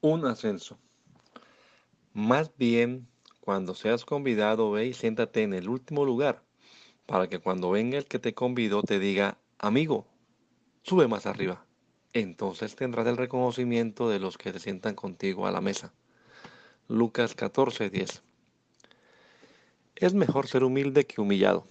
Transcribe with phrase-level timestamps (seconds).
[0.00, 0.78] Un ascenso.
[2.12, 3.08] Más bien,
[3.40, 6.42] cuando seas convidado, ve y siéntate en el último lugar,
[7.06, 10.06] para que cuando venga el que te convidó te diga, amigo,
[10.82, 11.64] sube más arriba.
[12.12, 15.92] Entonces tendrás el reconocimiento de los que te sientan contigo a la mesa.
[16.88, 18.22] Lucas 14, 10.
[19.94, 21.66] Es mejor ser humilde que humillado.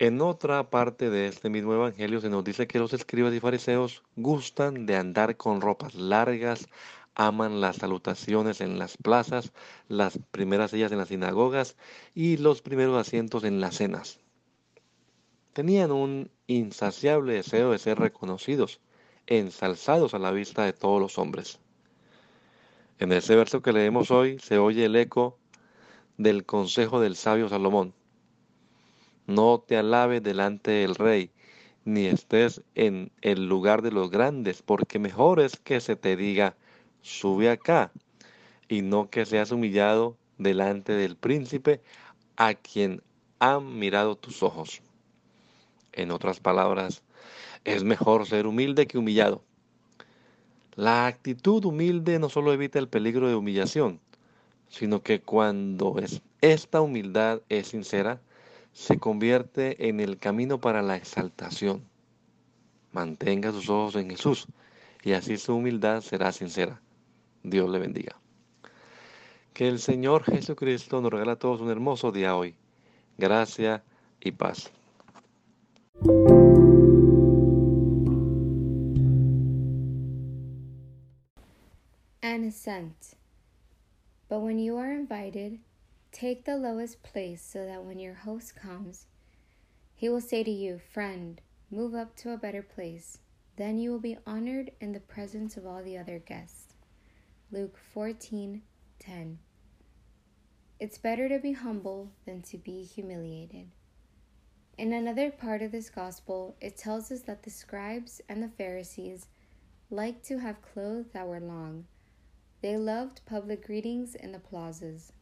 [0.00, 4.04] En otra parte de este mismo evangelio se nos dice que los escribas y fariseos
[4.14, 6.68] gustan de andar con ropas largas,
[7.16, 9.52] aman las salutaciones en las plazas,
[9.88, 11.76] las primeras sillas en las sinagogas
[12.14, 14.20] y los primeros asientos en las cenas.
[15.52, 18.80] Tenían un insaciable deseo de ser reconocidos,
[19.26, 21.58] ensalzados a la vista de todos los hombres.
[23.00, 25.40] En ese verso que leemos hoy se oye el eco
[26.18, 27.97] del consejo del sabio Salomón.
[29.28, 31.30] No te alabes delante del rey,
[31.84, 36.56] ni estés en el lugar de los grandes, porque mejor es que se te diga,
[37.02, 37.92] sube acá,
[38.70, 41.82] y no que seas humillado delante del príncipe
[42.38, 43.02] a quien
[43.38, 44.80] han mirado tus ojos.
[45.92, 47.02] En otras palabras,
[47.66, 49.42] es mejor ser humilde que humillado.
[50.74, 54.00] La actitud humilde no solo evita el peligro de humillación,
[54.68, 58.22] sino que cuando es, esta humildad es sincera,
[58.78, 61.82] se convierte en el camino para la exaltación.
[62.92, 64.46] Mantenga sus ojos en Jesús
[65.02, 66.80] y así su humildad será sincera.
[67.42, 68.16] Dios le bendiga.
[69.52, 72.54] Que el Señor Jesucristo nos regala a todos un hermoso día hoy.
[73.18, 73.82] Gracia
[74.20, 74.70] y paz.
[82.22, 83.16] An ascent.
[84.28, 85.58] But when you are invited,
[86.10, 89.06] Take the lowest place so that when your host comes,
[89.94, 93.18] he will say to you, Friend, move up to a better place.
[93.56, 96.74] Then you will be honored in the presence of all the other guests.
[97.50, 99.38] Luke 14:10.
[100.80, 103.70] It's better to be humble than to be humiliated.
[104.78, 109.26] In another part of this gospel, it tells us that the scribes and the Pharisees
[109.90, 111.86] liked to have clothes that were long.
[112.62, 115.12] They loved public greetings in the plazas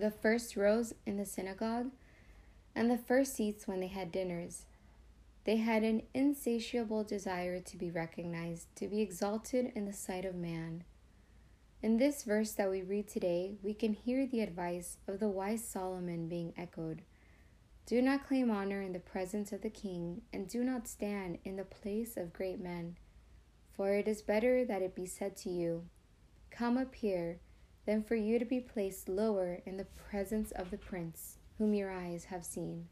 [0.00, 1.90] the first rows in the synagogue,
[2.74, 4.66] and the first seats when they had dinners.
[5.44, 10.34] They had an insatiable desire to be recognized, to be exalted in the sight of
[10.34, 10.84] man.
[11.82, 15.64] In this verse that we read today, we can hear the advice of the wise
[15.64, 17.02] Solomon being echoed.
[17.86, 21.56] Do not claim honor in the presence of the king, and do not stand in
[21.56, 22.96] the place of great men.
[23.72, 25.84] For it is better that it be said to you,
[26.50, 27.38] Come up here
[27.86, 31.90] than for you to be placed lower in the presence of the prince whom your
[31.90, 32.88] eyes have seen.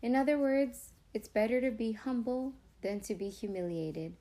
[0.00, 4.16] In other words, it's better to be humble than to be humiliated.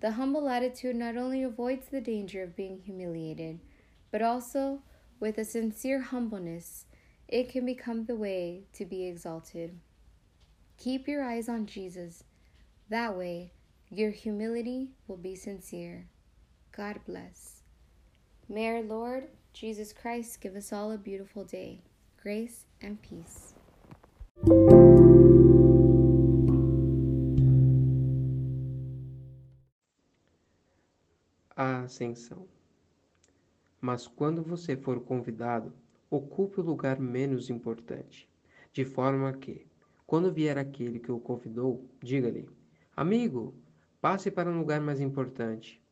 [0.00, 3.60] The humble attitude not only avoids the danger of being humiliated,
[4.10, 4.82] but also,
[5.20, 6.84] with a sincere humbleness,
[7.28, 9.78] it can become the way to be exalted.
[10.78, 12.24] Keep your eyes on Jesus.
[12.90, 13.52] That way,
[13.90, 16.08] your humility will be sincere.
[16.76, 17.55] God bless.
[18.48, 21.82] May our Lord Jesus Christ give us all a beautiful day,
[22.22, 23.56] grace and peace.
[31.56, 32.46] A ascensão.
[33.80, 35.72] Mas quando você for convidado,
[36.08, 38.28] ocupe o lugar menos importante,
[38.72, 39.66] de forma que,
[40.06, 42.48] quando vier aquele que o convidou, diga-lhe:
[42.96, 43.52] Amigo,
[44.00, 45.84] passe para um lugar mais importante.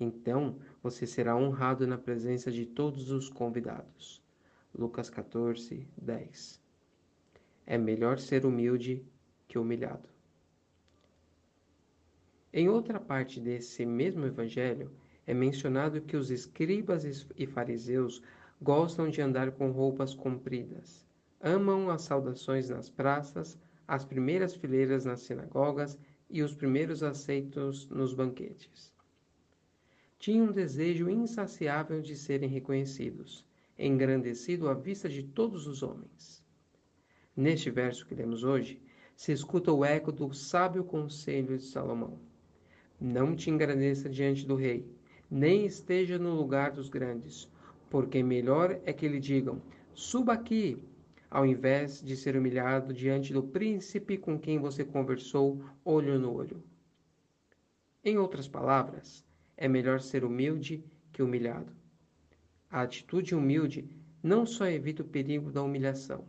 [0.00, 4.22] Então você será honrado na presença de todos os convidados.
[4.72, 6.62] Lucas 14, 10.
[7.66, 9.04] É melhor ser humilde
[9.48, 10.08] que humilhado.
[12.52, 14.92] Em outra parte desse mesmo evangelho,
[15.26, 17.04] é mencionado que os escribas
[17.36, 18.22] e fariseus
[18.62, 21.04] gostam de andar com roupas compridas,
[21.40, 25.98] amam as saudações nas praças, as primeiras fileiras nas sinagogas
[26.30, 28.96] e os primeiros aceitos nos banquetes
[30.18, 33.46] tinham um desejo insaciável de serem reconhecidos,
[33.78, 36.44] engrandecido à vista de todos os homens.
[37.36, 38.82] Neste verso que lemos hoje,
[39.14, 42.18] se escuta o eco do sábio conselho de Salomão.
[43.00, 44.92] Não te engrandeça diante do rei,
[45.30, 47.48] nem esteja no lugar dos grandes,
[47.88, 49.62] porque melhor é que lhe digam:
[49.94, 50.82] suba aqui,
[51.30, 56.60] ao invés de ser humilhado diante do príncipe com quem você conversou olho no olho.
[58.02, 59.24] Em outras palavras,
[59.58, 61.72] é melhor ser humilde que humilhado.
[62.70, 63.90] A atitude humilde
[64.22, 66.24] não só evita o perigo da humilhação,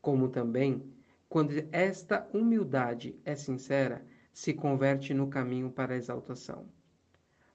[0.00, 0.82] como também,
[1.28, 6.64] quando esta humildade é sincera, se converte no caminho para a exaltação.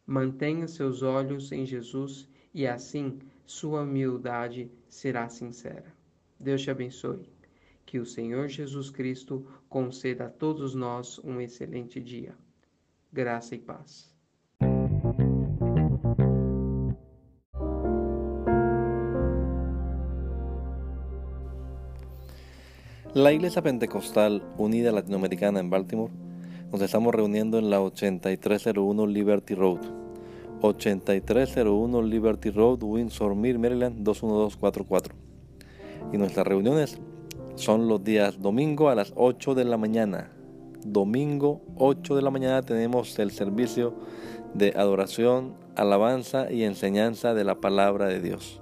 [0.06, 5.94] Mantenha seus olhos em Jesus e assim sua humildade será sincera.
[6.40, 7.34] Deus te abençoe.
[7.86, 12.36] Que o Senhor Jesus Cristo conceda a todos nós um excelente dia.
[13.14, 14.15] Graça e paz.
[23.16, 26.12] La Iglesia Pentecostal Unida Latinoamericana en Baltimore
[26.70, 29.80] nos estamos reuniendo en la 8301 Liberty Road.
[30.60, 35.16] 8301 Liberty Road, Windsor Mill, Maryland 21244.
[36.12, 37.00] Y nuestras reuniones
[37.56, 40.34] son los días domingo a las 8 de la mañana.
[40.86, 43.94] Domingo 8 de la mañana tenemos el servicio
[44.54, 48.62] de adoración, alabanza y enseñanza de la palabra de Dios.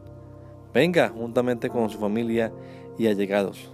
[0.76, 2.54] Venga juntamente con su familia
[3.00, 3.74] y allegados.